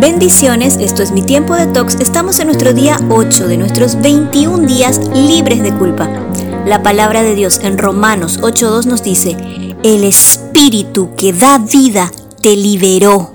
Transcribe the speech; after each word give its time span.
Bendiciones, 0.00 0.78
esto 0.80 1.02
es 1.02 1.12
mi 1.12 1.20
tiempo 1.20 1.54
de 1.54 1.66
tox. 1.66 1.96
Estamos 2.00 2.38
en 2.40 2.46
nuestro 2.46 2.72
día 2.72 2.98
8 3.10 3.46
de 3.46 3.58
nuestros 3.58 4.00
21 4.00 4.66
días 4.66 4.98
libres 5.12 5.62
de 5.62 5.74
culpa. 5.74 6.08
La 6.64 6.82
palabra 6.82 7.22
de 7.22 7.34
Dios 7.34 7.60
en 7.62 7.76
Romanos 7.76 8.40
8.2 8.40 8.86
nos 8.86 9.02
dice, 9.02 9.36
el 9.82 10.04
espíritu 10.04 11.10
que 11.18 11.34
da 11.34 11.58
vida 11.58 12.10
te 12.40 12.56
liberó. 12.56 13.34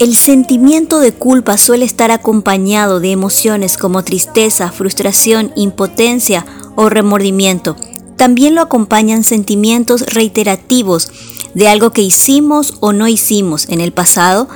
El 0.00 0.16
sentimiento 0.16 0.98
de 0.98 1.12
culpa 1.12 1.56
suele 1.56 1.84
estar 1.84 2.10
acompañado 2.10 2.98
de 2.98 3.12
emociones 3.12 3.76
como 3.76 4.02
tristeza, 4.02 4.72
frustración, 4.72 5.52
impotencia 5.54 6.44
o 6.74 6.88
remordimiento. 6.88 7.76
También 8.16 8.56
lo 8.56 8.62
acompañan 8.62 9.22
sentimientos 9.22 10.02
reiterativos 10.12 11.12
de 11.54 11.68
algo 11.68 11.90
que 11.90 12.02
hicimos 12.02 12.74
o 12.80 12.92
no 12.92 13.06
hicimos 13.06 13.68
en 13.68 13.80
el 13.80 13.92
pasado, 13.92 14.48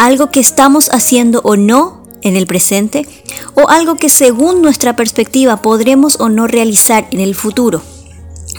algo 0.00 0.30
que 0.30 0.40
estamos 0.40 0.88
haciendo 0.92 1.42
o 1.44 1.56
no 1.56 2.02
en 2.22 2.34
el 2.34 2.46
presente 2.46 3.06
o 3.54 3.68
algo 3.68 3.96
que 3.96 4.08
según 4.08 4.62
nuestra 4.62 4.96
perspectiva 4.96 5.60
podremos 5.60 6.18
o 6.20 6.30
no 6.30 6.46
realizar 6.46 7.06
en 7.10 7.20
el 7.20 7.34
futuro. 7.34 7.82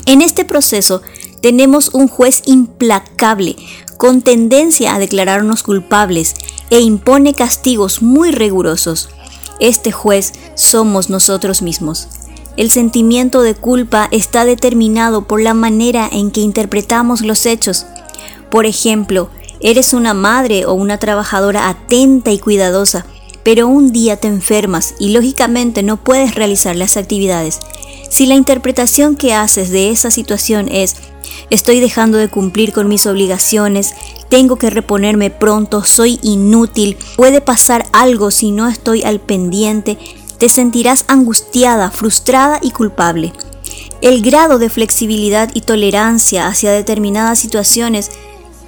En 0.05 0.21
este 0.21 0.45
proceso 0.45 1.01
tenemos 1.41 1.95
un 1.95 2.07
juez 2.07 2.43
implacable 2.45 3.55
con 3.97 4.21
tendencia 4.21 4.93
a 4.93 4.99
declararnos 4.99 5.63
culpables 5.63 6.35
e 6.69 6.79
impone 6.79 7.33
castigos 7.33 8.03
muy 8.03 8.31
rigurosos. 8.31 9.09
Este 9.59 9.91
juez 9.91 10.33
somos 10.53 11.09
nosotros 11.09 11.63
mismos. 11.63 12.07
El 12.55 12.69
sentimiento 12.69 13.41
de 13.41 13.55
culpa 13.55 14.07
está 14.11 14.45
determinado 14.45 15.23
por 15.23 15.41
la 15.41 15.55
manera 15.55 16.07
en 16.11 16.29
que 16.29 16.41
interpretamos 16.41 17.21
los 17.21 17.47
hechos. 17.47 17.87
Por 18.51 18.67
ejemplo, 18.67 19.29
Eres 19.63 19.93
una 19.93 20.13
madre 20.13 20.65
o 20.65 20.73
una 20.73 20.97
trabajadora 20.97 21.69
atenta 21.69 22.31
y 22.31 22.39
cuidadosa, 22.39 23.05
pero 23.43 23.67
un 23.67 23.91
día 23.91 24.17
te 24.17 24.27
enfermas 24.27 24.95
y 24.99 25.09
lógicamente 25.09 25.83
no 25.83 25.97
puedes 25.97 26.35
realizar 26.35 26.75
las 26.75 26.97
actividades. 26.97 27.59
Si 28.09 28.25
la 28.25 28.35
interpretación 28.35 29.15
que 29.15 29.33
haces 29.33 29.69
de 29.69 29.89
esa 29.89 30.11
situación 30.11 30.67
es 30.69 30.95
estoy 31.49 31.79
dejando 31.79 32.17
de 32.17 32.27
cumplir 32.27 32.73
con 32.73 32.87
mis 32.87 33.05
obligaciones, 33.05 33.93
tengo 34.29 34.57
que 34.57 34.69
reponerme 34.69 35.29
pronto, 35.29 35.83
soy 35.83 36.19
inútil, 36.23 36.97
puede 37.15 37.39
pasar 37.39 37.85
algo 37.93 38.31
si 38.31 38.51
no 38.51 38.67
estoy 38.67 39.03
al 39.03 39.19
pendiente, 39.19 39.97
te 40.39 40.49
sentirás 40.49 41.05
angustiada, 41.07 41.91
frustrada 41.91 42.59
y 42.61 42.71
culpable. 42.71 43.31
El 44.01 44.23
grado 44.23 44.57
de 44.57 44.69
flexibilidad 44.69 45.51
y 45.53 45.61
tolerancia 45.61 46.47
hacia 46.47 46.71
determinadas 46.71 47.37
situaciones 47.37 48.09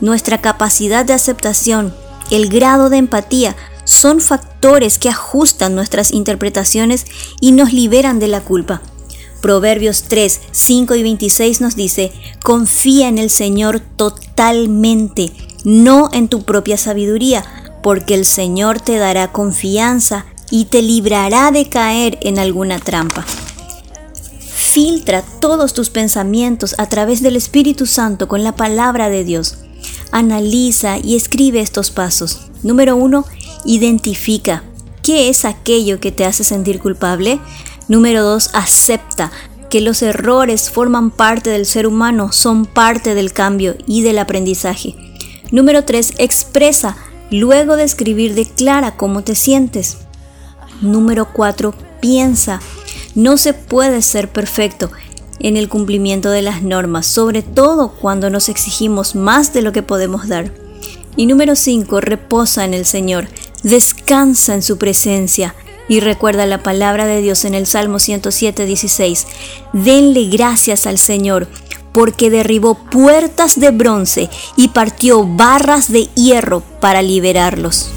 nuestra 0.03 0.41
capacidad 0.41 1.05
de 1.05 1.13
aceptación, 1.13 1.95
el 2.29 2.49
grado 2.49 2.89
de 2.89 2.97
empatía, 2.97 3.55
son 3.85 4.19
factores 4.19 4.99
que 4.99 5.07
ajustan 5.07 5.75
nuestras 5.75 6.11
interpretaciones 6.11 7.05
y 7.39 7.53
nos 7.53 7.71
liberan 7.71 8.19
de 8.19 8.27
la 8.27 8.41
culpa. 8.41 8.81
Proverbios 9.41 10.03
3, 10.09 10.41
5 10.51 10.95
y 10.95 11.03
26 11.03 11.61
nos 11.61 11.77
dice, 11.77 12.11
confía 12.43 13.07
en 13.07 13.17
el 13.17 13.29
Señor 13.29 13.79
totalmente, 13.79 15.31
no 15.63 16.09
en 16.11 16.27
tu 16.27 16.43
propia 16.43 16.75
sabiduría, 16.75 17.45
porque 17.81 18.13
el 18.15 18.25
Señor 18.25 18.81
te 18.81 18.97
dará 18.97 19.31
confianza 19.31 20.25
y 20.51 20.65
te 20.65 20.81
librará 20.81 21.51
de 21.51 21.69
caer 21.69 22.19
en 22.23 22.39
alguna 22.39 22.77
trampa. 22.79 23.25
Filtra 24.53 25.23
todos 25.39 25.73
tus 25.73 25.89
pensamientos 25.89 26.75
a 26.77 26.89
través 26.89 27.21
del 27.21 27.37
Espíritu 27.37 27.85
Santo 27.85 28.27
con 28.27 28.43
la 28.43 28.57
palabra 28.57 29.09
de 29.09 29.23
Dios 29.23 29.62
analiza 30.13 30.97
y 30.97 31.15
escribe 31.15 31.59
estos 31.59 31.91
pasos. 31.91 32.47
Número 32.61 32.95
uno, 32.95 33.25
identifica 33.65 34.63
qué 35.01 35.27
es 35.27 35.43
aquello 35.43 35.99
que 35.99 36.11
te 36.13 36.23
hace 36.23 36.45
sentir 36.45 36.79
culpable. 36.79 37.39
Número 37.89 38.23
dos, 38.23 38.51
acepta 38.53 39.31
que 39.69 39.81
los 39.81 40.03
errores 40.03 40.69
forman 40.69 41.09
parte 41.09 41.49
del 41.49 41.65
ser 41.65 41.87
humano, 41.87 42.31
son 42.31 42.65
parte 42.65 43.15
del 43.15 43.33
cambio 43.33 43.75
y 43.87 44.03
del 44.03 44.19
aprendizaje. 44.19 44.95
Número 45.51 45.83
tres, 45.83 46.13
expresa. 46.19 46.95
Luego 47.31 47.75
de 47.75 47.83
escribir, 47.83 48.35
declara 48.35 48.95
cómo 48.95 49.23
te 49.23 49.33
sientes. 49.33 49.97
Número 50.81 51.33
cuatro, 51.33 51.73
piensa. 51.99 52.61
No 53.15 53.37
se 53.37 53.53
puede 53.53 54.03
ser 54.03 54.29
perfecto 54.29 54.91
en 55.39 55.57
el 55.57 55.69
cumplimiento 55.69 56.29
de 56.29 56.41
las 56.41 56.63
normas, 56.63 57.05
sobre 57.05 57.41
todo 57.41 57.93
cuando 57.93 58.29
nos 58.29 58.49
exigimos 58.49 59.15
más 59.15 59.53
de 59.53 59.61
lo 59.61 59.71
que 59.71 59.83
podemos 59.83 60.27
dar. 60.27 60.51
Y 61.15 61.25
número 61.25 61.55
5, 61.55 62.01
reposa 62.01 62.65
en 62.65 62.73
el 62.73 62.85
Señor, 62.85 63.27
descansa 63.63 64.55
en 64.55 64.63
su 64.63 64.77
presencia 64.77 65.55
y 65.87 65.99
recuerda 65.99 66.45
la 66.45 66.63
palabra 66.63 67.05
de 67.05 67.21
Dios 67.21 67.45
en 67.45 67.53
el 67.53 67.67
Salmo 67.67 67.99
107, 67.99 68.65
16. 68.65 69.27
Denle 69.73 70.25
gracias 70.25 70.87
al 70.87 70.97
Señor 70.97 71.47
porque 71.91 72.29
derribó 72.29 72.75
puertas 72.75 73.59
de 73.59 73.71
bronce 73.71 74.29
y 74.55 74.69
partió 74.69 75.25
barras 75.25 75.91
de 75.91 76.09
hierro 76.15 76.63
para 76.79 77.01
liberarlos. 77.01 77.91